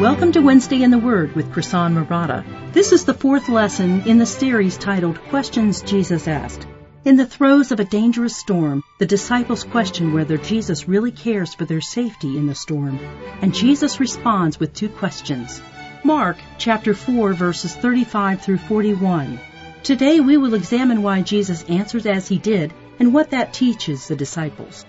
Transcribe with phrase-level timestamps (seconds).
[0.00, 2.44] Welcome to Wednesday in the Word with Krisan Marotta.
[2.74, 6.66] This is the fourth lesson in the series titled Questions Jesus Asked.
[7.06, 11.64] In the throes of a dangerous storm, the disciples question whether Jesus really cares for
[11.64, 12.98] their safety in the storm,
[13.40, 15.62] and Jesus responds with two questions.
[16.04, 19.40] Mark chapter 4 verses 35 through 41.
[19.82, 24.16] Today we will examine why Jesus answered as he did and what that teaches the
[24.16, 24.84] disciples.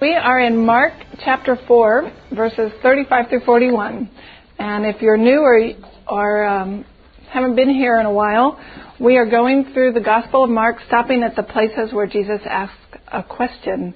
[0.00, 0.94] We are in Mark
[1.26, 4.10] chapter 4, verses 35 through 41.
[4.58, 5.72] And if you're new or,
[6.08, 6.86] or um,
[7.28, 8.58] haven't been here in a while,
[8.98, 12.96] we are going through the Gospel of Mark, stopping at the places where Jesus asked
[13.12, 13.94] a question.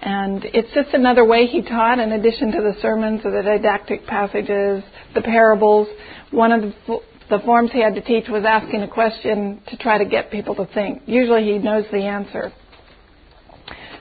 [0.00, 4.06] And it's just another way he taught, in addition to the sermons or the didactic
[4.06, 5.88] passages, the parables.
[6.30, 6.98] One of the,
[7.30, 10.54] the forms he had to teach was asking a question to try to get people
[10.56, 11.04] to think.
[11.06, 12.52] Usually he knows the answer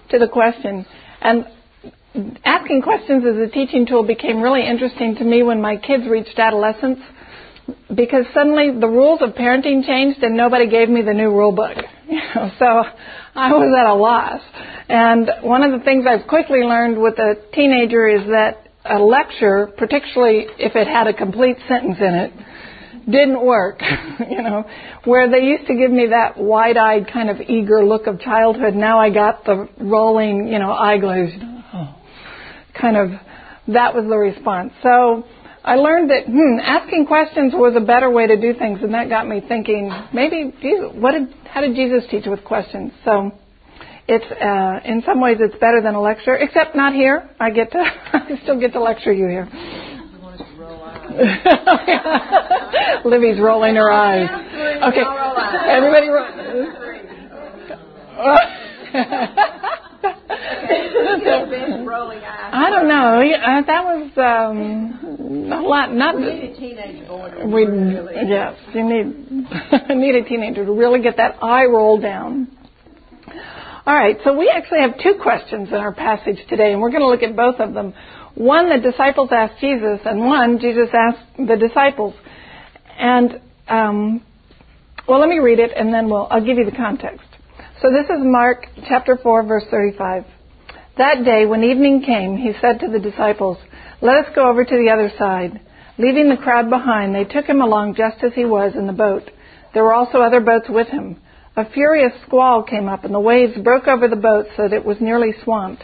[0.10, 0.86] to the question.
[1.22, 1.46] And
[2.44, 6.38] asking questions as a teaching tool became really interesting to me when my kids reached
[6.38, 7.00] adolescence
[7.94, 11.78] because suddenly the rules of parenting changed and nobody gave me the new rule book.
[12.10, 12.66] You know, so
[13.36, 14.40] I was at a loss.
[14.88, 19.68] And one of the things I've quickly learned with a teenager is that a lecture,
[19.78, 22.32] particularly if it had a complete sentence in it,
[23.10, 23.82] didn't work.
[24.30, 24.66] you know,
[25.06, 29.00] where they used to give me that wide-eyed kind of eager look of childhood, now
[29.00, 31.34] I got the rolling, you know, eye glaze.
[31.74, 31.96] Oh,
[32.80, 33.10] kind of,
[33.70, 34.74] that was the response.
[34.84, 35.26] So
[35.64, 39.10] I learned that hmm, asking questions was a better way to do things, and that
[39.10, 39.92] got me thinking.
[40.14, 42.92] Maybe Jesus, what did, how did Jesus teach with questions?
[43.06, 43.32] So
[44.08, 47.30] it's uh, in some ways it's better than a lecture, except not here.
[47.40, 47.80] I get to,
[48.14, 49.50] I still get to lecture you here.
[53.06, 54.30] Libby's rolling her eyes.
[54.84, 55.04] Okay,
[55.70, 56.08] everybody.
[56.10, 56.28] Ro-
[62.52, 63.22] I don't know.
[63.22, 65.94] Uh, that was um, a lot.
[65.94, 67.32] Not we need a teenage boy.
[67.46, 68.14] We really.
[68.28, 69.06] yes, you need
[69.90, 72.48] need a teenager to really get that eye roll down.
[73.86, 77.04] All right, so we actually have two questions in our passage today, and we're going
[77.04, 77.94] to look at both of them.
[78.38, 82.14] One the disciples asked Jesus, and one Jesus asked the disciples.
[83.00, 84.24] And um,
[85.08, 87.26] well, let me read it, and then we'll I'll give you the context.
[87.82, 90.24] So this is Mark chapter four, verse thirty-five.
[91.00, 93.58] That day, when evening came, he said to the disciples,
[94.02, 95.60] "Let us go over to the other side."
[95.98, 99.32] Leaving the crowd behind, they took him along just as he was in the boat.
[99.74, 101.20] There were also other boats with him.
[101.56, 104.86] A furious squall came up, and the waves broke over the boat so that it
[104.86, 105.84] was nearly swamped.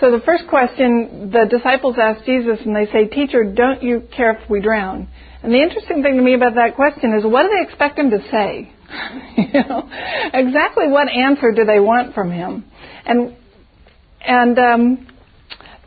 [0.00, 4.32] So the first question, the disciples ask Jesus and they say, Teacher, don't you care
[4.36, 5.08] if we drown?
[5.42, 8.10] And the interesting thing to me about that question is what do they expect him
[8.10, 8.72] to say?
[9.36, 9.88] you know,
[10.34, 12.64] exactly what answer do they want from him?
[13.06, 13.36] And
[14.20, 15.06] and um,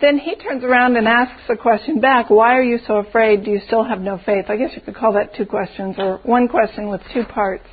[0.02, 3.44] then he turns around and asks a question back, why are you so afraid?
[3.44, 4.46] Do you still have no faith?
[4.48, 7.68] I guess you could call that two questions or one question with two parts.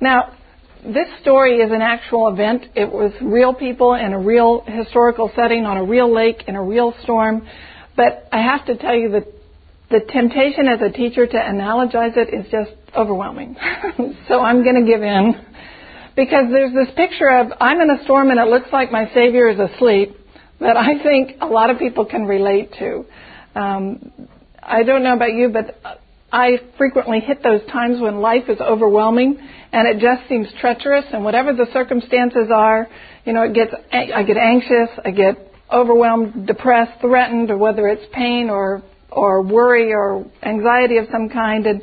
[0.00, 0.32] Now,
[0.84, 2.66] this story is an actual event.
[2.74, 6.62] It was real people in a real historical setting on a real lake in a
[6.62, 7.46] real storm.
[7.96, 9.26] But I have to tell you that
[9.90, 13.56] the temptation as a teacher to analogize it is just overwhelming.
[14.28, 15.34] so I'm going to give in.
[16.14, 19.48] Because there's this picture of I'm in a storm and it looks like my Savior
[19.48, 20.16] is asleep
[20.60, 23.04] that I think a lot of people can relate to.
[23.54, 24.12] Um,
[24.62, 25.78] I don't know about you, but
[26.30, 29.38] I frequently hit those times when life is overwhelming
[29.72, 32.86] and it just seems treacherous and whatever the circumstances are,
[33.24, 35.36] you know, it gets, I get anxious, I get
[35.72, 41.66] overwhelmed, depressed, threatened, or whether it's pain or, or worry or anxiety of some kind.
[41.66, 41.82] And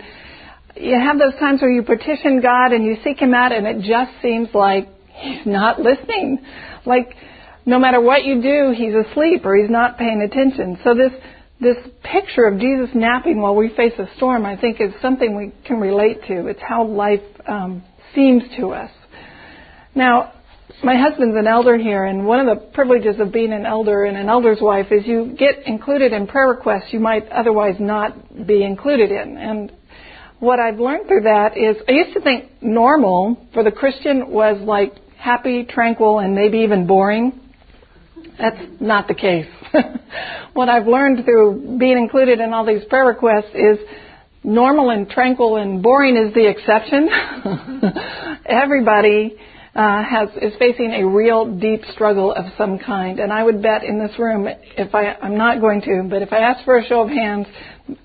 [0.76, 3.82] you have those times where you petition God and you seek Him out and it
[3.82, 6.40] just seems like He's not listening.
[6.86, 7.16] Like,
[7.66, 10.78] no matter what you do, He's asleep or He's not paying attention.
[10.84, 11.12] So this,
[11.60, 15.54] this picture of Jesus napping while we face a storm, I think, is something we
[15.66, 16.48] can relate to.
[16.48, 18.92] It's how life um, seems to us.
[19.94, 20.34] Now,
[20.84, 24.18] my husband's an elder here, and one of the privileges of being an elder and
[24.18, 28.64] an elder's wife is you get included in prayer requests you might otherwise not be
[28.64, 29.38] included in.
[29.38, 29.72] And
[30.40, 34.60] what I've learned through that is I used to think normal for the Christian was
[34.62, 37.40] like happy, tranquil, and maybe even boring.
[38.38, 39.48] That's not the case.
[40.54, 43.78] what I've learned through being included in all these prayer requests is
[44.44, 47.10] normal and tranquil and boring is the exception.
[48.46, 49.38] Everybody
[49.76, 53.84] uh, has is facing a real deep struggle of some kind, and I would bet
[53.84, 56.88] in this room, if I I'm not going to, but if I ask for a
[56.88, 57.48] show of hands,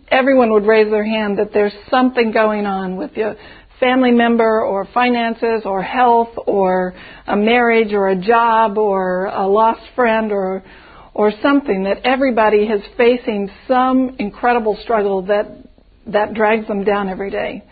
[0.08, 3.36] everyone would raise their hand that there's something going on with your
[3.80, 6.94] family member or finances or health or
[7.26, 10.62] a marriage or a job or a lost friend or
[11.12, 15.46] or something that everybody is facing some incredible struggle that
[16.06, 17.64] that drags them down every day.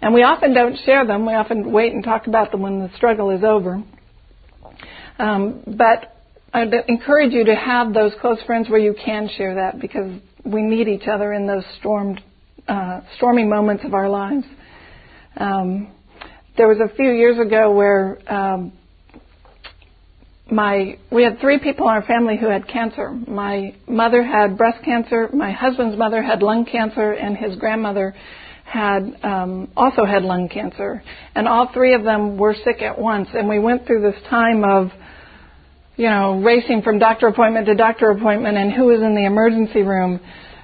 [0.00, 1.26] And we often don't share them.
[1.26, 3.82] We often wait and talk about them when the struggle is over.
[5.18, 6.16] Um, but
[6.52, 10.62] I'd encourage you to have those close friends where you can share that because we
[10.62, 12.20] need each other in those stormed,
[12.68, 14.44] uh, stormy moments of our lives.
[15.36, 15.92] Um,
[16.56, 18.72] there was a few years ago where um,
[20.50, 23.10] my we had three people in our family who had cancer.
[23.10, 28.14] My mother had breast cancer, my husband's mother had lung cancer, and his grandmother
[28.64, 31.02] had um, also had lung cancer,
[31.34, 33.28] and all three of them were sick at once.
[33.34, 34.90] And we went through this time of,
[35.96, 39.82] you know, racing from doctor appointment to doctor appointment, and who was in the emergency
[39.82, 40.20] room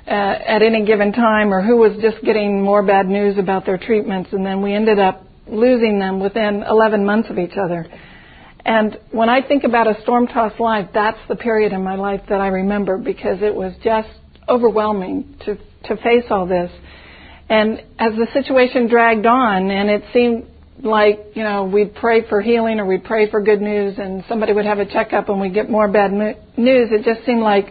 [0.07, 3.79] uh, at any given time, or who was just getting more bad news about their
[3.79, 4.31] treatments.
[4.33, 7.87] And then we ended up losing them within 11 months of each other.
[8.65, 12.21] And when I think about a storm tossed life, that's the period in my life
[12.29, 14.09] that I remember because it was just
[14.49, 16.71] overwhelming to to face all this.
[17.49, 20.47] And as the situation dragged on and it seemed
[20.83, 24.53] like, you know, we'd pray for healing or we'd pray for good news and somebody
[24.53, 27.67] would have a checkup and we'd get more bad news, it just seemed like,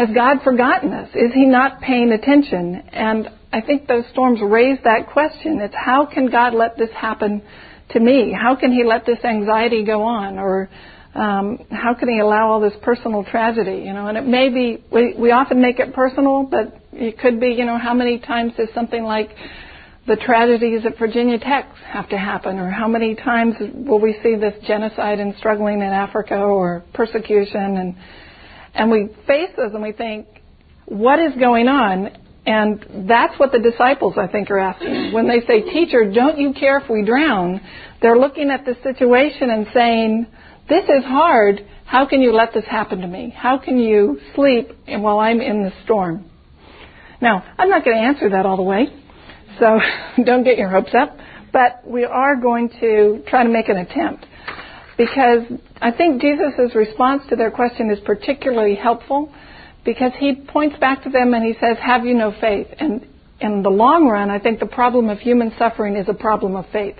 [0.00, 1.10] has God forgotten us?
[1.10, 2.82] Is He not paying attention?
[2.90, 5.60] And I think those storms raise that question.
[5.60, 7.42] It's how can God let this happen
[7.90, 8.32] to me?
[8.32, 10.38] How can He let this anxiety go on?
[10.38, 10.70] Or
[11.14, 13.82] um, how can He allow all this personal tragedy?
[13.84, 17.38] You know, and it may be we, we often make it personal, but it could
[17.38, 19.28] be, you know, how many times does something like
[20.06, 24.34] the tragedies at Virginia Tech have to happen, or how many times will we see
[24.34, 27.96] this genocide and struggling in Africa or persecution, and
[28.74, 30.26] and we face this and we think,
[30.86, 32.10] what is going on?
[32.46, 35.12] And that's what the disciples, I think, are asking.
[35.12, 37.60] When they say, Teacher, don't you care if we drown?
[38.00, 40.26] They're looking at the situation and saying,
[40.68, 41.66] This is hard.
[41.84, 43.34] How can you let this happen to me?
[43.36, 46.24] How can you sleep while I'm in the storm?
[47.20, 48.86] Now, I'm not going to answer that all the way,
[49.58, 49.78] so
[50.24, 51.16] don't get your hopes up,
[51.52, 54.24] but we are going to try to make an attempt
[55.00, 55.44] because
[55.80, 59.32] I think Jesus' response to their question is particularly helpful
[59.82, 62.66] because he points back to them and he says, Have you no faith?
[62.78, 63.06] And
[63.40, 66.66] in the long run, I think the problem of human suffering is a problem of
[66.70, 66.96] faith.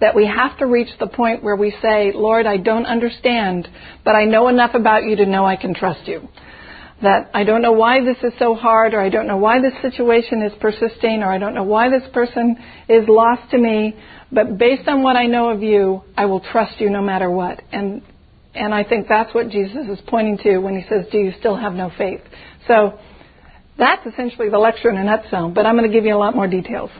[0.00, 3.66] That we have to reach the point where we say, Lord, I don't understand,
[4.04, 6.28] but I know enough about you to know I can trust you
[7.02, 9.74] that I don't know why this is so hard, or I don't know why this
[9.82, 12.56] situation is persisting, or I don't know why this person
[12.88, 13.94] is lost to me,
[14.32, 17.62] but based on what I know of you, I will trust you no matter what.
[17.72, 18.02] And
[18.54, 21.54] and I think that's what Jesus is pointing to when he says, "Do you still
[21.56, 22.22] have no faith?"
[22.66, 22.98] So
[23.76, 26.34] that's essentially the lecture in a nutshell, but I'm going to give you a lot
[26.34, 26.90] more details.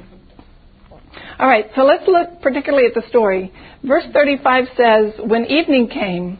[1.40, 3.52] All right, so let's look particularly at the story.
[3.82, 6.38] Verse 35 says, "When evening came,"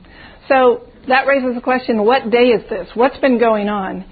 [0.49, 2.89] so that raises the question, what day is this?
[2.95, 4.05] What's been going on?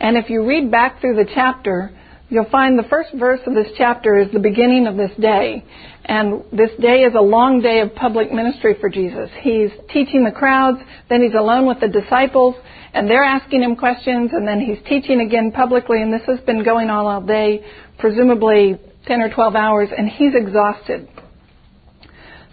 [0.00, 1.90] And if you read back through the chapter,
[2.28, 5.64] you'll find the first verse of this chapter is the beginning of this day.
[6.04, 9.30] And this day is a long day of public ministry for Jesus.
[9.40, 12.54] He's teaching the crowds, then he's alone with the disciples,
[12.92, 16.62] and they're asking him questions, and then he's teaching again publicly, and this has been
[16.62, 17.64] going on all day,
[17.98, 21.08] presumably 10 or 12 hours, and he's exhausted.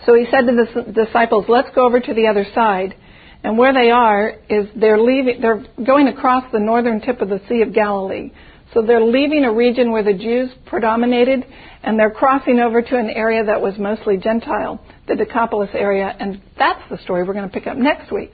[0.06, 2.96] So he said to the disciples, let's go over to the other side.
[3.44, 7.42] And where they are is they're leaving, they're going across the northern tip of the
[7.50, 8.32] Sea of Galilee.
[8.74, 11.46] So they're leaving a region where the Jews predominated
[11.84, 16.42] and they're crossing over to an area that was mostly Gentile, the Decapolis area, and
[16.58, 18.34] that's the story we're going to pick up next week.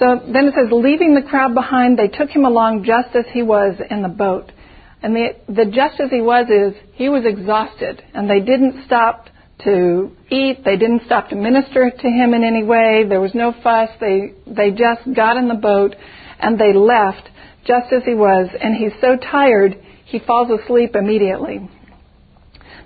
[0.00, 3.42] So then it says, leaving the crowd behind, they took him along just as he
[3.42, 4.50] was in the boat.
[5.02, 9.28] And the, the just as he was is, he was exhausted, and they didn't stop
[9.64, 10.64] to eat.
[10.64, 13.04] They didn't stop to minister to him in any way.
[13.08, 13.90] There was no fuss.
[14.00, 15.94] They, they just got in the boat
[16.38, 17.28] and they left
[17.64, 18.48] just as he was.
[18.60, 19.76] And he's so tired,
[20.06, 21.68] he falls asleep immediately.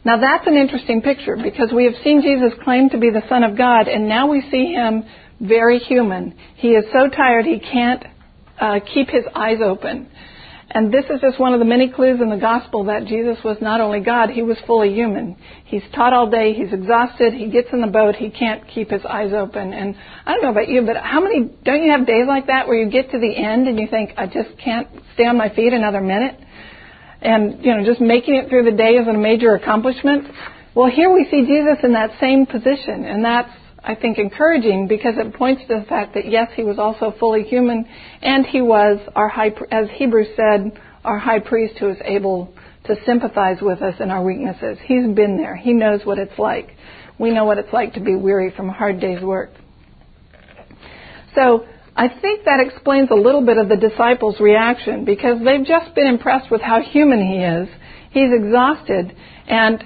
[0.05, 3.43] Now that's an interesting picture because we have seen Jesus claim to be the Son
[3.43, 5.05] of God and now we see him
[5.41, 6.37] very human.
[6.57, 8.05] He is so tired he can't
[8.61, 10.11] uh, keep his eyes open.
[10.75, 13.57] And this is just one of the many clues in the gospel that Jesus was
[13.61, 15.37] not only God, he was fully human.
[15.65, 19.05] He's taught all day, he's exhausted, he gets in the boat, he can't keep his
[19.09, 19.73] eyes open.
[19.73, 19.95] And
[20.27, 22.77] I don't know about you, but how many, don't you have days like that where
[22.77, 25.73] you get to the end and you think, I just can't stay on my feet
[25.73, 26.41] another minute?
[27.25, 30.27] and you know just making it through the day is a major accomplishment.
[30.75, 33.51] Well, here we see Jesus in that same position, and that's
[33.87, 37.43] I think encouraging because it points to the fact that yes, he was also fully
[37.43, 37.87] human,
[38.23, 42.97] and he was our high, as Hebrews said, our high priest who is able to
[43.05, 44.79] sympathize with us in our weaknesses.
[44.85, 45.55] He's been there.
[45.55, 46.71] He knows what it's like.
[47.19, 49.51] We know what it's like to be weary from a hard day's work.
[51.35, 55.95] So I think that explains a little bit of the disciples' reaction because they've just
[55.95, 57.69] been impressed with how human he is.
[58.11, 59.15] He's exhausted,
[59.47, 59.85] and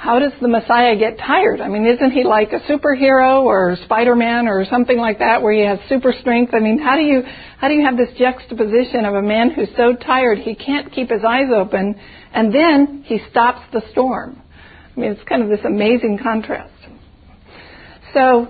[0.00, 1.60] how does the Messiah get tired?
[1.60, 5.60] I mean, isn't he like a superhero or Spider-Man or something like that where he
[5.60, 6.54] has super strength?
[6.54, 7.20] I mean, how do you
[7.58, 11.10] how do you have this juxtaposition of a man who's so tired he can't keep
[11.10, 12.00] his eyes open
[12.32, 14.40] and then he stops the storm?
[14.96, 16.72] I mean, it's kind of this amazing contrast.
[18.14, 18.48] So,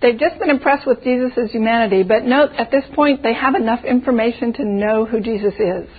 [0.00, 3.84] they've just been impressed with Jesus' humanity, but note at this point they have enough
[3.84, 5.90] information to know who Jesus is.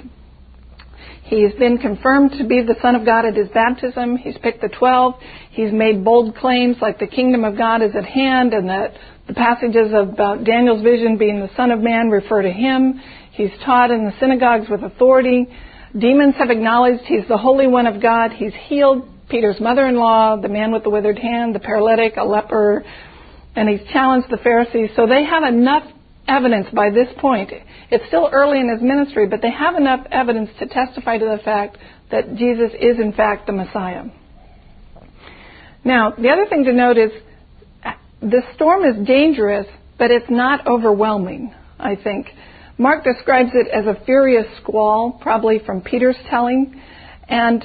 [1.27, 4.15] He's been confirmed to be the Son of God at his baptism.
[4.15, 5.15] He's picked the twelve.
[5.51, 8.93] He's made bold claims like the kingdom of God is at hand and that
[9.27, 13.01] the passages about Daniel's vision being the Son of Man refer to him.
[13.34, 15.48] He's taught in the synagogues with authority.
[15.98, 18.31] Demons have acknowledged he's the Holy One of God.
[18.31, 22.86] He's healed Peter's mother-in-law, the man with the withered hand, the paralytic, a leper,
[23.53, 24.91] and he's challenged the Pharisees.
[24.96, 25.84] So they have enough
[26.27, 27.51] evidence by this point.
[27.89, 31.41] It's still early in his ministry, but they have enough evidence to testify to the
[31.43, 31.77] fact
[32.12, 34.03] that Jesus is in fact the Messiah.
[35.84, 37.12] Now, the other thing to note is
[38.22, 39.67] the storm is dangerous,
[39.98, 42.27] but it's not overwhelming, I think.
[42.77, 46.81] Mark describes it as a furious squall, probably from Peter's telling.
[47.27, 47.63] And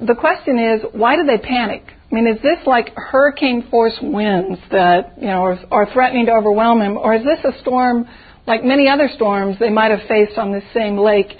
[0.00, 1.84] the question is, why do they panic?
[2.10, 6.32] I mean, is this like hurricane force winds that, you know, are, are threatening to
[6.32, 6.96] overwhelm him?
[6.96, 8.08] Or is this a storm
[8.46, 11.32] like many other storms they might have faced on this same lake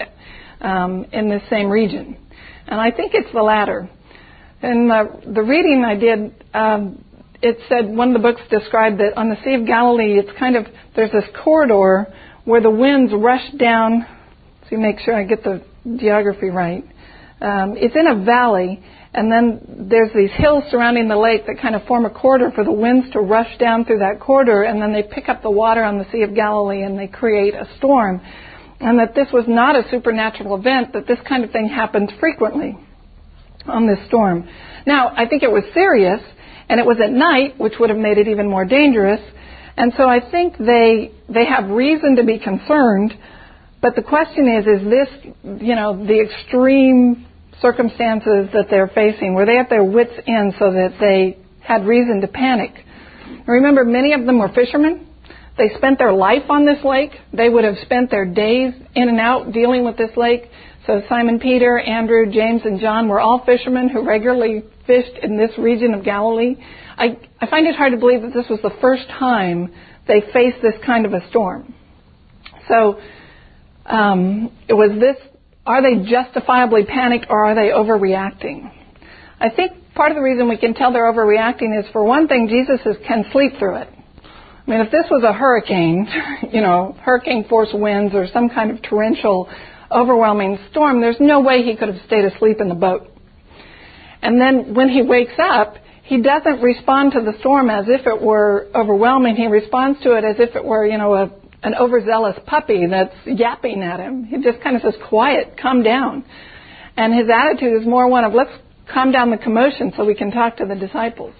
[0.61, 2.15] um, in this same region?
[2.67, 3.89] And I think it's the latter.
[4.63, 7.03] In the, the reading I did, um,
[7.41, 10.55] it said one of the books described that on the Sea of Galilee, it's kind
[10.55, 12.07] of, there's this corridor
[12.45, 14.05] where the winds rush down.
[14.69, 15.63] So make sure I get the
[15.97, 16.85] geography right.
[17.41, 18.83] Um, it's in a valley,
[19.13, 22.63] and then there's these hills surrounding the lake that kind of form a corridor for
[22.63, 25.83] the winds to rush down through that corridor, and then they pick up the water
[25.83, 28.21] on the Sea of Galilee and they create a storm.
[28.79, 32.77] And that this was not a supernatural event, that this kind of thing happened frequently
[33.67, 34.47] on this storm.
[34.87, 36.21] Now, I think it was serious,
[36.69, 39.21] and it was at night, which would have made it even more dangerous.
[39.77, 43.13] And so I think they they have reason to be concerned.
[43.81, 47.25] But the question is, is this, you know, the extreme
[47.61, 49.33] circumstances that they're facing?
[49.33, 52.71] Were they at their wits' end so that they had reason to panic?
[53.47, 55.07] Remember, many of them were fishermen.
[55.57, 57.11] They spent their life on this lake.
[57.33, 60.49] They would have spent their days in and out dealing with this lake.
[60.87, 65.51] So Simon Peter, Andrew, James, and John were all fishermen who regularly fished in this
[65.57, 66.55] region of Galilee.
[66.97, 69.73] I, I find it hard to believe that this was the first time
[70.07, 71.73] they faced this kind of a storm.
[72.67, 72.99] So
[73.85, 75.17] um, it was this
[75.65, 78.71] are they justifiably panicked or are they overreacting?
[79.39, 82.47] I think part of the reason we can tell they're overreacting is, for one thing,
[82.47, 83.89] Jesus is, can sleep through it.
[84.67, 86.07] I mean, if this was a hurricane,
[86.51, 89.49] you know, hurricane force winds or some kind of torrential,
[89.91, 93.07] overwhelming storm, there's no way he could have stayed asleep in the boat.
[94.21, 98.21] And then when he wakes up, he doesn't respond to the storm as if it
[98.21, 99.35] were overwhelming.
[99.35, 101.31] He responds to it as if it were, you know, a
[101.63, 104.23] an overzealous puppy that's yapping at him.
[104.23, 106.25] He just kind of says, quiet, calm down.
[106.97, 108.51] And his attitude is more one of, let's
[108.91, 111.33] calm down the commotion so we can talk to the disciples.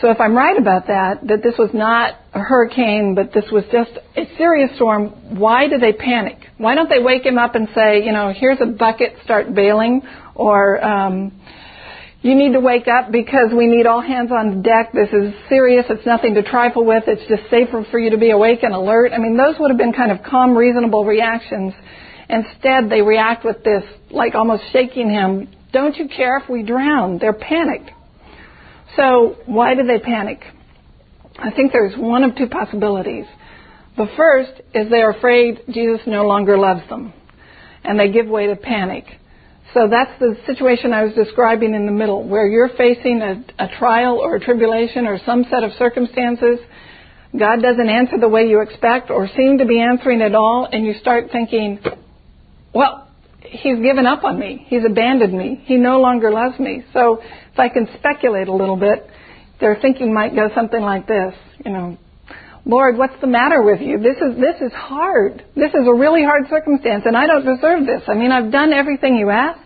[0.00, 3.64] So if I'm right about that, that this was not a hurricane, but this was
[3.70, 6.38] just a serious storm, why do they panic?
[6.56, 10.00] Why don't they wake him up and say, you know, here's a bucket, start bailing,
[10.34, 11.32] or, um,
[12.22, 14.92] you need to wake up because we need all hands on deck.
[14.92, 15.86] This is serious.
[15.88, 17.04] It's nothing to trifle with.
[17.06, 19.12] It's just safer for you to be awake and alert.
[19.12, 21.72] I mean, those would have been kind of calm, reasonable reactions.
[22.28, 25.48] Instead, they react with this, like almost shaking him.
[25.72, 27.18] Don't you care if we drown?
[27.18, 27.90] They're panicked.
[28.96, 30.40] So, why do they panic?
[31.38, 33.24] I think there's one of two possibilities.
[33.96, 37.14] The first is they're afraid Jesus no longer loves them,
[37.82, 39.04] and they give way to panic.
[39.74, 43.68] So that's the situation I was describing in the middle, where you're facing a, a,
[43.78, 46.58] trial or a tribulation or some set of circumstances.
[47.38, 50.84] God doesn't answer the way you expect or seem to be answering at all, and
[50.84, 51.78] you start thinking,
[52.74, 53.06] well,
[53.42, 54.64] He's given up on me.
[54.68, 55.62] He's abandoned me.
[55.64, 56.84] He no longer loves me.
[56.92, 59.08] So if I can speculate a little bit,
[59.60, 61.34] their thinking might go something like this,
[61.64, 61.98] you know,
[62.66, 63.98] Lord, what's the matter with you?
[63.98, 65.44] This is, this is hard.
[65.56, 68.02] This is a really hard circumstance and I don't deserve this.
[68.06, 69.60] I mean, I've done everything you asked.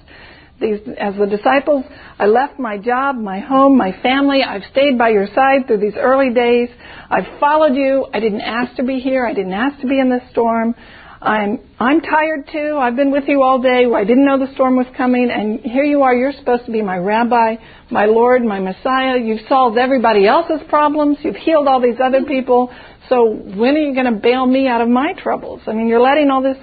[0.60, 1.84] These, as the disciples,
[2.16, 4.42] I left my job, my home, my family.
[4.44, 6.68] I've stayed by your side through these early days.
[7.10, 8.06] I've followed you.
[8.14, 9.26] I didn't ask to be here.
[9.26, 10.76] I didn't ask to be in this storm.
[11.24, 12.76] I'm I'm tired too.
[12.78, 13.86] I've been with you all day.
[13.86, 16.14] I didn't know the storm was coming, and here you are.
[16.14, 17.56] You're supposed to be my rabbi,
[17.90, 19.18] my Lord, my Messiah.
[19.18, 21.16] You've solved everybody else's problems.
[21.22, 22.70] You've healed all these other people.
[23.08, 25.62] So when are you going to bail me out of my troubles?
[25.66, 26.58] I mean, you're letting all this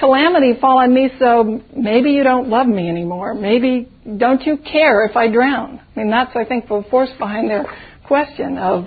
[0.00, 1.08] calamity fall on me.
[1.20, 3.34] So maybe you don't love me anymore.
[3.34, 5.80] Maybe don't you care if I drown?
[5.94, 7.66] I mean, that's I think the force behind their
[8.08, 8.86] question of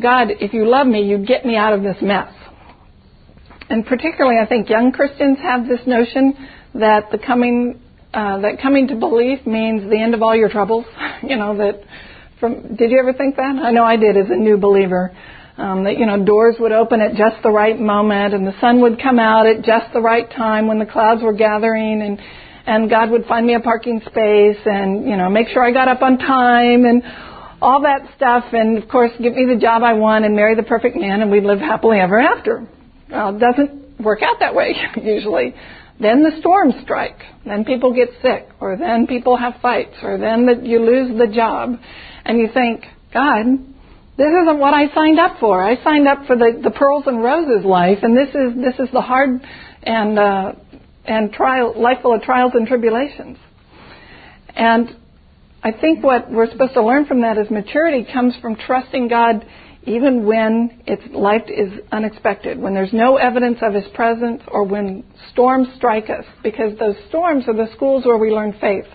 [0.00, 0.28] God.
[0.40, 2.32] If you love me, you get me out of this mess
[3.70, 6.34] and particularly I think young Christians have this notion
[6.74, 7.80] that the coming
[8.12, 10.86] uh, that coming to belief means the end of all your troubles.
[11.22, 11.80] you know that
[12.40, 13.56] from did you ever think that?
[13.56, 15.12] I know I did as a new believer.
[15.56, 18.80] Um, that you know doors would open at just the right moment and the sun
[18.80, 22.18] would come out at just the right time when the clouds were gathering and
[22.66, 25.86] and God would find me a parking space and you know make sure I got
[25.86, 27.02] up on time and
[27.62, 30.64] all that stuff and of course give me the job I want and marry the
[30.64, 32.66] perfect man and we'd live happily ever after.
[33.14, 35.54] Well, it doesn't work out that way usually.
[36.00, 37.18] Then the storms strike.
[37.46, 41.32] Then people get sick, or then people have fights, or then the, you lose the
[41.32, 41.76] job,
[42.24, 43.44] and you think, God,
[44.16, 45.62] this isn't what I signed up for.
[45.62, 48.92] I signed up for the, the pearls and roses life, and this is this is
[48.92, 49.40] the hard
[49.84, 50.52] and uh,
[51.04, 53.38] and trial life full of trials and tribulations.
[54.56, 54.96] And
[55.62, 59.46] I think what we're supposed to learn from that is maturity comes from trusting God
[59.86, 65.04] even when its life is unexpected, when there's no evidence of His presence, or when
[65.32, 68.86] storms strike us, because those storms are the schools where we learn faith.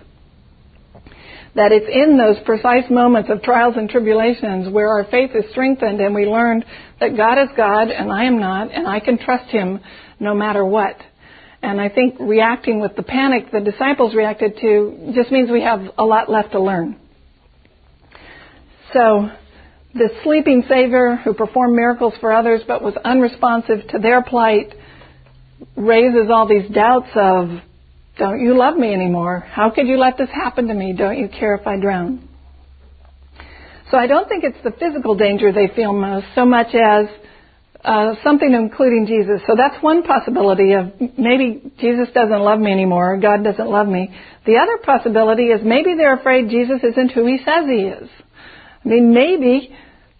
[1.56, 6.00] That it's in those precise moments of trials and tribulations where our faith is strengthened
[6.00, 6.64] and we learn
[7.00, 9.80] that God is God and I am not, and I can trust Him
[10.20, 10.96] no matter what.
[11.62, 15.82] And I think reacting with the panic the disciples reacted to just means we have
[15.98, 17.00] a lot left to learn.
[18.94, 19.30] So,
[19.94, 24.74] the sleeping Savior who performed miracles for others but was unresponsive to their plight
[25.76, 27.50] raises all these doubts of,
[28.18, 29.40] don't you love me anymore?
[29.40, 30.94] How could you let this happen to me?
[30.94, 32.28] Don't you care if I drown?
[33.92, 37.08] So I don't think it's the physical danger they feel most so much as
[37.84, 39.42] uh, something including Jesus.
[39.48, 44.14] So that's one possibility of maybe Jesus doesn't love me anymore, God doesn't love me.
[44.46, 48.10] The other possibility is maybe they're afraid Jesus isn't who he says he is.
[48.86, 49.76] I mean, maybe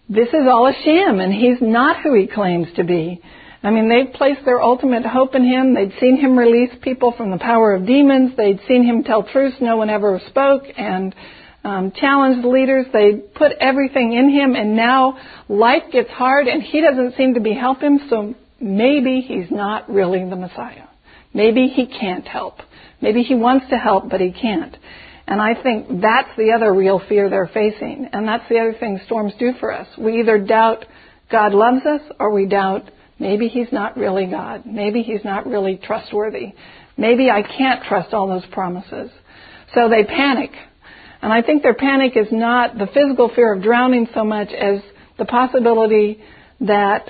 [0.08, 3.20] this is all a sham and he's not who he claims to be.
[3.62, 5.74] I mean, they've placed their ultimate hope in him.
[5.74, 8.32] They'd seen him release people from the power of demons.
[8.36, 11.14] They'd seen him tell truths no one ever spoke and
[11.62, 12.86] um, challenge leaders.
[12.92, 15.18] They put everything in him, and now
[15.48, 18.00] life gets hard, and he doesn't seem to be helping.
[18.08, 20.86] So maybe he's not really the Messiah.
[21.34, 22.60] Maybe he can't help.
[23.02, 24.74] Maybe he wants to help, but he can't.
[25.30, 28.08] And I think that's the other real fear they're facing.
[28.12, 29.86] And that's the other thing storms do for us.
[29.96, 30.84] We either doubt
[31.30, 32.90] God loves us or we doubt
[33.20, 34.66] maybe He's not really God.
[34.66, 36.52] Maybe He's not really trustworthy.
[36.96, 39.12] Maybe I can't trust all those promises.
[39.72, 40.50] So they panic.
[41.22, 44.80] And I think their panic is not the physical fear of drowning so much as
[45.16, 46.20] the possibility
[46.62, 47.08] that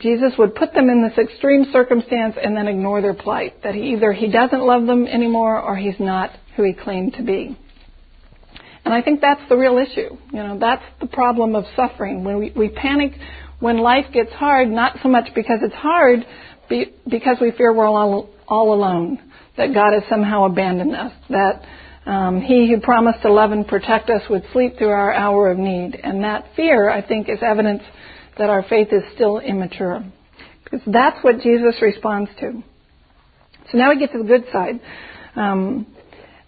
[0.00, 3.62] Jesus would put them in this extreme circumstance and then ignore their plight.
[3.62, 7.22] That he, either he doesn't love them anymore or he's not who he claimed to
[7.22, 7.58] be.
[8.84, 10.16] And I think that's the real issue.
[10.32, 12.22] You know, that's the problem of suffering.
[12.22, 13.12] When we, we panic
[13.60, 16.26] when life gets hard, not so much because it's hard,
[16.68, 19.18] be, because we fear we're all, all alone,
[19.56, 21.64] that God has somehow abandoned us, that
[22.04, 25.56] um, He who promised to love and protect us would sleep through our hour of
[25.56, 25.98] need.
[26.02, 27.82] And that fear, I think, is evidence
[28.36, 30.04] that our faith is still immature.
[30.64, 32.62] Because that's what Jesus responds to.
[33.72, 34.80] So now we get to the good side.
[35.36, 35.86] Um,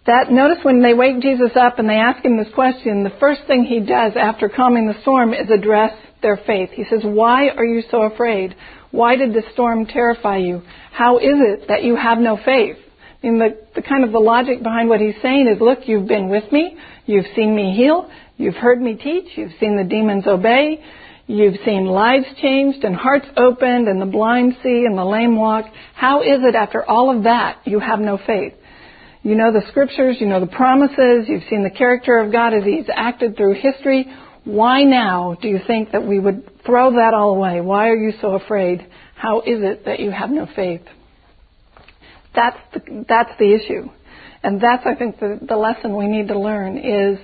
[0.07, 3.43] that notice when they wake Jesus up and they ask him this question, the first
[3.47, 5.93] thing he does after calming the storm is address
[6.23, 6.71] their faith.
[6.73, 8.55] He says, "Why are you so afraid?
[8.91, 10.63] Why did the storm terrify you?
[10.93, 12.77] How is it that you have no faith?"
[13.23, 16.07] I mean, the, the kind of the logic behind what he's saying is, look, you've
[16.07, 20.27] been with me, you've seen me heal, you've heard me teach, you've seen the demons
[20.27, 20.81] obey,
[21.29, 25.65] You've seen lives changed and hearts opened and the blind see and the lame walk.
[25.95, 28.55] How is it after all of that you have no faith?
[29.27, 32.63] You know the scriptures, you know the promises, you've seen the character of God as
[32.63, 34.07] He's acted through history.
[34.45, 37.61] Why now do you think that we would throw that all away?
[37.61, 38.87] Why are you so afraid?
[39.17, 40.83] How is it that you have no faith?
[42.37, 43.91] That's the, that's the issue.
[44.45, 47.19] And that's, I think, the, the lesson we need to learn is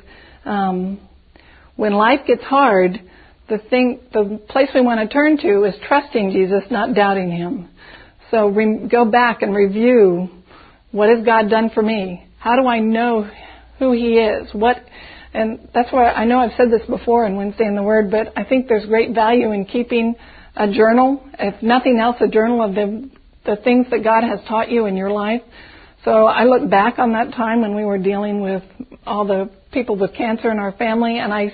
[0.45, 1.09] um,
[1.77, 3.01] when life gets hard,
[3.49, 7.69] the thing, the place we want to turn to is trusting Jesus, not doubting Him.
[8.33, 10.42] So re- go back and review
[10.93, 12.27] what has God done for me?
[12.39, 13.29] How do I know
[13.79, 14.49] who He is?
[14.53, 14.77] What,
[15.35, 18.33] and that's why I know I've said this before in Wednesday in the Word, but
[18.37, 20.15] I think there's great value in keeping
[20.55, 23.11] a journal, if nothing else, a journal of the,
[23.47, 25.43] the things that God has taught you in your life.
[26.05, 28.63] So I look back on that time when we were dealing with
[29.07, 31.53] all the people with cancer in our family, and I,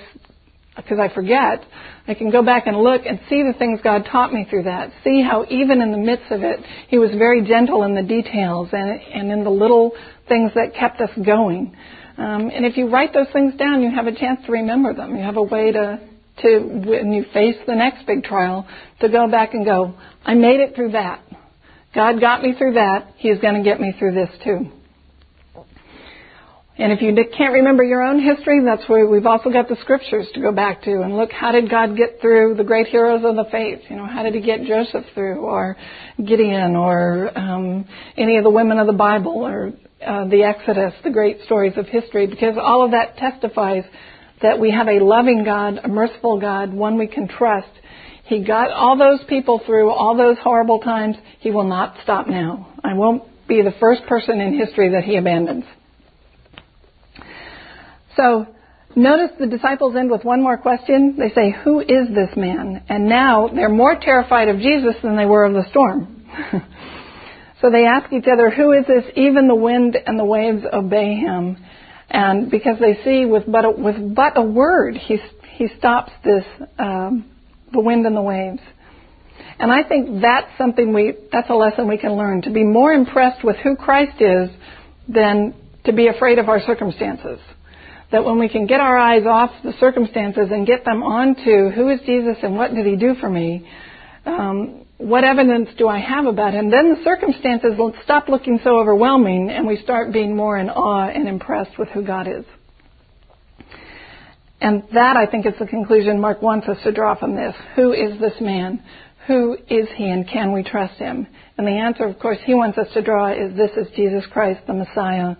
[0.75, 1.63] because I forget,
[2.07, 4.91] I can go back and look and see the things God taught me through that.
[5.03, 8.69] See how even in the midst of it, He was very gentle in the details
[8.71, 9.91] and, and in the little
[10.27, 11.75] things that kept us going.
[12.17, 15.15] Um, and if you write those things down, you have a chance to remember them.
[15.15, 15.99] You have a way to,
[16.41, 18.67] to, when you face the next big trial,
[19.01, 21.23] to go back and go, I made it through that.
[21.95, 23.13] God got me through that.
[23.17, 24.69] He's going to get me through this too.
[26.79, 30.27] And if you can't remember your own history, that's where we've also got the scriptures
[30.33, 33.35] to go back to and look how did God get through the great heroes of
[33.35, 33.81] the faith?
[33.89, 35.75] You know, how did He get Joseph through, or
[36.25, 39.73] Gideon, or um, any of the women of the Bible, or
[40.05, 42.27] uh, the Exodus, the great stories of history?
[42.27, 43.83] Because all of that testifies
[44.41, 47.67] that we have a loving God, a merciful God, one we can trust.
[48.23, 51.17] He got all those people through all those horrible times.
[51.41, 52.73] He will not stop now.
[52.85, 55.65] I won't be the first person in history that He abandons.
[58.19, 58.47] So
[58.97, 61.15] notice the disciples end with one more question.
[61.17, 62.83] They say, Who is this man?
[62.89, 66.25] And now they're more terrified of Jesus than they were of the storm.
[67.61, 69.05] so they ask each other, Who is this?
[69.15, 71.57] Even the wind and the waves obey him.
[72.09, 75.17] And because they see with but a, with but a word, he,
[75.55, 76.43] he stops this,
[76.77, 77.31] um,
[77.71, 78.59] the wind and the waves.
[79.59, 82.91] And I think that's something we, that's a lesson we can learn, to be more
[82.91, 84.49] impressed with who Christ is
[85.07, 85.53] than
[85.85, 87.39] to be afraid of our circumstances
[88.11, 91.89] that when we can get our eyes off the circumstances and get them onto who
[91.89, 93.67] is Jesus and what did he do for me,
[94.25, 98.79] um, what evidence do I have about him, then the circumstances will stop looking so
[98.79, 102.45] overwhelming and we start being more in awe and impressed with who God is.
[104.61, 107.55] And that, I think, is the conclusion Mark wants us to draw from this.
[107.75, 108.83] Who is this man?
[109.27, 111.27] Who is he and can we trust him?
[111.57, 114.61] And the answer, of course, he wants us to draw is this is Jesus Christ,
[114.67, 115.35] the Messiah,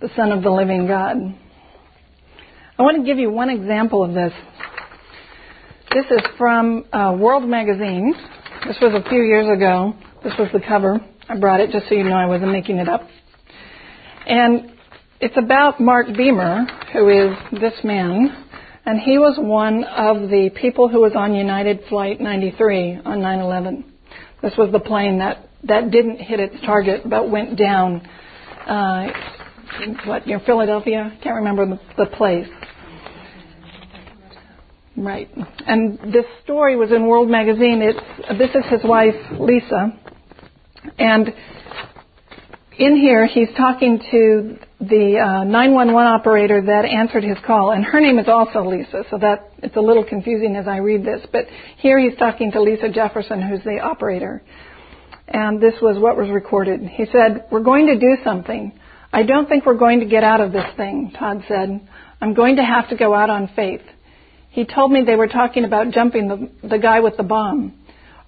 [0.00, 1.16] the Son of the living God.
[2.76, 4.32] I want to give you one example of this.
[5.94, 8.12] This is from uh, World Magazine.
[8.66, 9.94] This was a few years ago.
[10.24, 10.98] This was the cover.
[11.28, 13.02] I brought it just so you know I wasn't making it up.
[14.26, 14.72] And
[15.20, 18.44] it's about Mark Beamer, who is this man.
[18.84, 23.38] And he was one of the people who was on United Flight 93 on 9
[23.38, 23.84] 11.
[24.42, 28.00] This was the plane that, that didn't hit its target but went down.
[28.66, 29.06] Uh,
[30.06, 31.16] what, near Philadelphia?
[31.22, 32.48] Can't remember the, the place.
[34.96, 35.28] Right.
[35.66, 37.82] And this story was in World Magazine.
[37.82, 39.98] It's, this is his wife, Lisa.
[40.98, 41.28] And
[42.78, 48.00] in here, he's talking to the uh, 911 operator that answered his call, and her
[48.00, 51.20] name is also Lisa, so that it's a little confusing as I read this.
[51.32, 51.46] But
[51.78, 54.42] here he's talking to Lisa Jefferson, who's the operator.
[55.26, 56.80] And this was what was recorded.
[56.80, 58.78] He said, We're going to do something.
[59.12, 61.88] I don't think we're going to get out of this thing, Todd said.
[62.20, 63.82] I'm going to have to go out on faith.
[64.54, 67.74] He told me they were talking about jumping the, the guy with the bomb.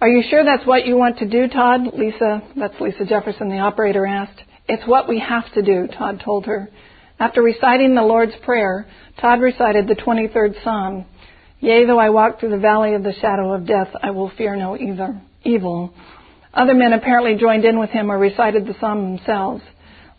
[0.01, 1.83] Are you sure that's what you want to do, Todd?
[1.97, 4.41] Lisa, that's Lisa Jefferson, the operator asked.
[4.69, 6.69] It's what we have to do, Todd told her.
[7.21, 8.89] After reciting the Lord's Prayer,
[9.21, 11.05] Todd recited the 23rd Psalm.
[11.61, 14.57] Yea, though I walk through the valley of the shadow of death, I will fear
[14.57, 15.95] no either, evil.
[16.53, 19.63] Other men apparently joined in with him or recited the psalm themselves.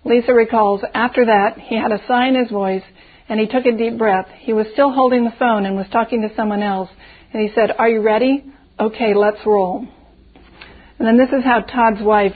[0.06, 2.84] Lisa recalls, after that, he had a sigh in his voice
[3.30, 4.28] and he took a deep breath.
[4.40, 6.90] He was still holding the phone and was talking to someone else.
[7.34, 8.46] And he said, Are you ready?
[8.80, 9.86] Okay, let's roll.
[11.00, 12.34] And then this is how Todd's wife,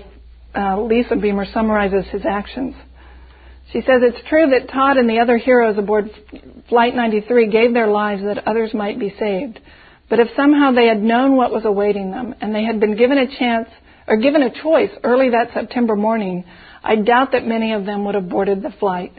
[0.56, 2.76] uh, Lisa Beamer, summarizes his actions.
[3.72, 6.10] She says, It's true that Todd and the other heroes aboard
[6.68, 9.60] Flight 93 gave their lives that others might be saved.
[10.10, 13.18] But if somehow they had known what was awaiting them and they had been given
[13.18, 13.70] a chance
[14.08, 16.44] or given a choice early that September morning,
[16.84, 19.14] I doubt that many of them would have boarded the flight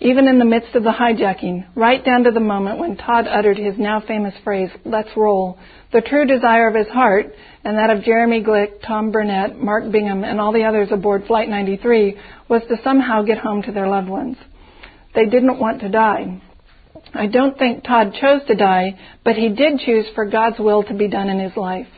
[0.00, 3.58] even in the midst of the hijacking, right down to the moment when Todd uttered
[3.58, 5.58] his now famous phrase, let's roll,
[5.92, 7.34] the true desire of his heart,
[7.64, 11.50] and that of Jeremy Glick, Tom Burnett, Mark Bingham, and all the others aboard Flight
[11.50, 14.36] 93, was to somehow get home to their loved ones.
[15.14, 16.40] They didn't want to die.
[17.12, 20.94] I don't think Todd chose to die, but he did choose for God's will to
[20.94, 21.88] be done in his life.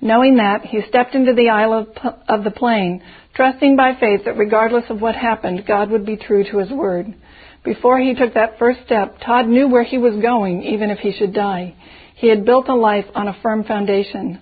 [0.00, 1.88] Knowing that, he stepped into the aisle of,
[2.28, 3.02] of the plane,
[3.34, 7.14] trusting by faith that regardless of what happened, God would be true to his word.
[7.64, 11.12] Before he took that first step, Todd knew where he was going, even if he
[11.12, 11.74] should die.
[12.16, 14.40] He had built a life on a firm foundation.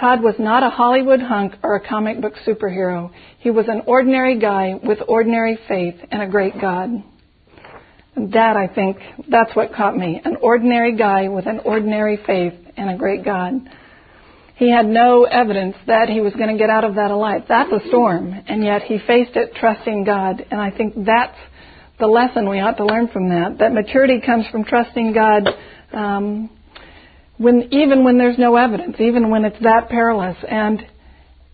[0.00, 3.10] Todd was not a Hollywood hunk or a comic book superhero.
[3.38, 6.90] He was an ordinary guy with ordinary faith and a great God.
[8.16, 8.98] That, I think,
[9.28, 10.20] that's what caught me.
[10.24, 13.54] An ordinary guy with an ordinary faith and a great God.
[14.56, 17.42] He had no evidence that he was going to get out of that alive.
[17.48, 20.46] That's a storm, and yet he faced it trusting God.
[20.50, 21.36] And I think that's
[22.04, 23.56] the lesson we ought to learn from that.
[23.60, 25.48] That maturity comes from trusting God,
[25.90, 26.50] um,
[27.38, 30.36] when even when there's no evidence, even when it's that perilous.
[30.46, 30.82] And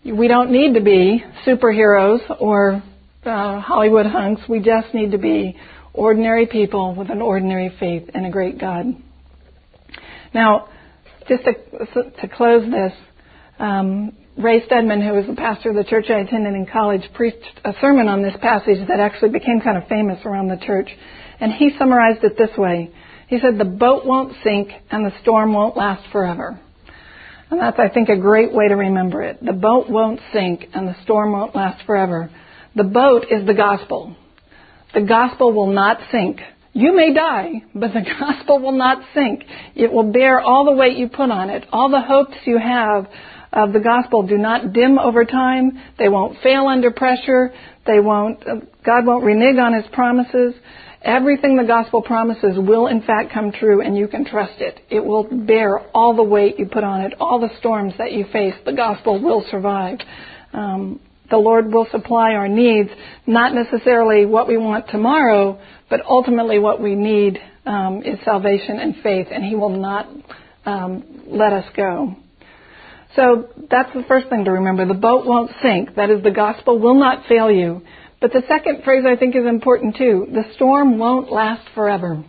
[0.04, 2.82] we don't need to be superheroes or
[3.24, 4.42] uh, Hollywood hunks.
[4.48, 5.56] We just need to be
[5.94, 8.86] ordinary people with an ordinary faith and a great God.
[10.34, 10.68] Now,
[11.28, 12.92] just to, to close this,
[13.60, 17.60] um, Ray Stedman, who was the pastor of the church I attended in college, preached
[17.62, 20.88] a sermon on this passage that actually became kind of famous around the church.
[21.40, 22.90] And he summarized it this way.
[23.28, 26.58] He said, the boat won't sink and the storm won't last forever.
[27.50, 29.44] And that's, I think, a great way to remember it.
[29.44, 32.30] The boat won't sink and the storm won't last forever.
[32.74, 34.16] The boat is the gospel.
[34.94, 36.40] The gospel will not sink.
[36.72, 39.44] You may die, but the gospel will not sink.
[39.74, 41.66] It will bear all the weight you put on it.
[41.72, 43.06] All the hopes you have
[43.52, 45.80] of the gospel do not dim over time.
[45.98, 47.52] They won't fail under pressure.
[47.86, 50.54] They won't, uh, God won't renege on his promises.
[51.02, 54.80] Everything the gospel promises will in fact come true and you can trust it.
[54.90, 58.26] It will bear all the weight you put on it, all the storms that you
[58.32, 58.54] face.
[58.64, 59.98] The gospel will survive.
[60.52, 62.90] Um, the Lord will supply our needs,
[63.26, 68.96] not necessarily what we want tomorrow, but ultimately what we need um, is salvation and
[69.02, 70.08] faith, and He will not
[70.66, 72.16] um, let us go.
[73.16, 74.86] So that's the first thing to remember.
[74.86, 75.96] The boat won't sink.
[75.96, 77.82] That is, the gospel will not fail you.
[78.20, 80.28] But the second phrase I think is important too.
[80.32, 82.22] The storm won't last forever.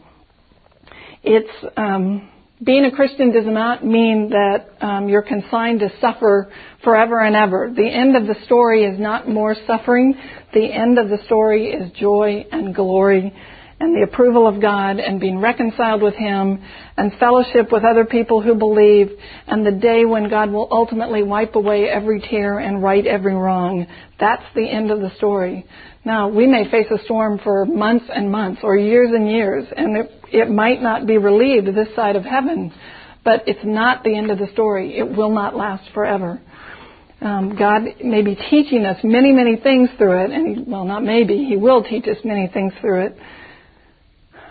[1.23, 2.29] It's um,
[2.63, 6.51] being a Christian does not mean that um, you're consigned to suffer
[6.83, 7.71] forever and ever.
[7.75, 10.15] The end of the story is not more suffering.
[10.53, 13.33] The end of the story is joy and glory
[13.81, 16.63] and the approval of God and being reconciled with Him
[16.97, 19.09] and fellowship with other people who believe
[19.47, 23.87] and the day when God will ultimately wipe away every tear and right every wrong.
[24.19, 25.65] That's the end of the story.
[26.05, 29.97] Now, we may face a storm for months and months or years and years, and
[29.97, 32.71] it, it might not be relieved this side of heaven,
[33.25, 34.95] but it's not the end of the story.
[34.95, 36.39] It will not last forever.
[37.19, 41.45] Um, God may be teaching us many, many things through it, and well, not maybe,
[41.45, 43.17] He will teach us many things through it.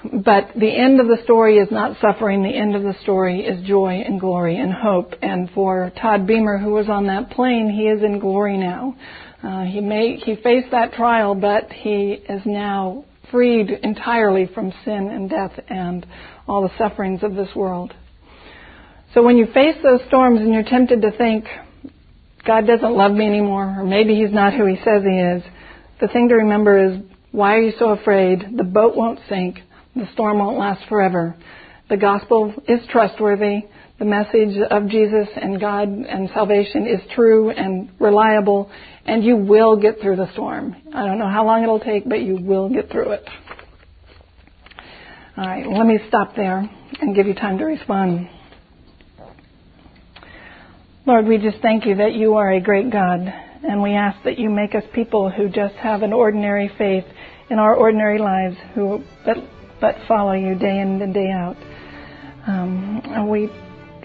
[0.02, 2.42] But the end of the story is not suffering.
[2.42, 5.12] The end of the story is joy and glory and hope.
[5.20, 8.96] And for Todd Beamer, who was on that plane, he is in glory now.
[9.42, 15.10] Uh, he may he faced that trial, but he is now freed entirely from sin
[15.10, 16.06] and death and
[16.48, 17.92] all the sufferings of this world.
[19.14, 21.44] So when you face those storms and you're tempted to think
[22.46, 25.42] God doesn't love me anymore, or maybe He's not who He says He is,
[26.00, 27.00] the thing to remember is
[27.32, 28.56] why are you so afraid?
[28.56, 29.60] The boat won't sink.
[30.00, 31.36] The storm won't last forever.
[31.88, 33.66] The gospel is trustworthy
[34.00, 38.70] the message of Jesus and God and salvation is true and reliable,
[39.04, 40.74] and you will get through the storm.
[40.94, 43.28] I don't know how long it'll take, but you will get through it.
[45.36, 46.68] All right, let me stop there
[47.02, 48.30] and give you time to respond.
[51.04, 54.38] Lord, we just thank you that you are a great God, and we ask that
[54.38, 57.04] you make us people who just have an ordinary faith
[57.50, 59.36] in our ordinary lives, who but,
[59.80, 61.56] but follow you day in and day out.
[62.46, 63.50] Um, we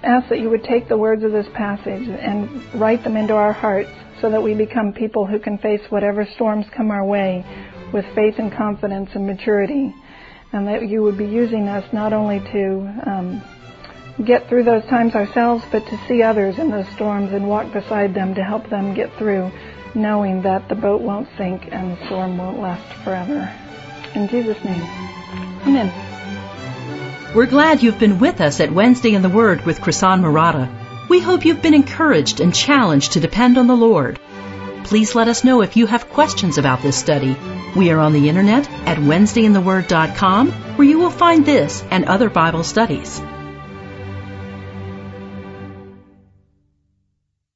[0.04, 3.54] ask that you would take the words of this passage and write them into our
[3.54, 3.90] hearts
[4.22, 7.46] so that we become people who can face whatever storms come our way
[7.94, 9.94] with faith and confidence and maturity.
[10.54, 13.44] And that you would be using us not only to um,
[14.26, 18.14] get through those times ourselves, but to see others in those storms and walk beside
[18.14, 19.52] them to help them get through,
[19.96, 23.52] knowing that the boat won't sink and the storm won't last forever.
[24.14, 24.82] In Jesus' name,
[27.36, 30.70] We're glad you've been with us at Wednesday in the Word with Krisan Marotta.
[31.10, 34.20] We hope you've been encouraged and challenged to depend on the Lord.
[34.84, 37.36] Please let us know if you have questions about this study.
[37.76, 42.64] We are on the internet at WednesdayInTheWord.com where you will find this and other Bible
[42.64, 43.22] studies.